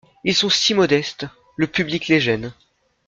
[0.23, 1.27] Ils sont si modestes!
[1.57, 2.53] le public les gêne.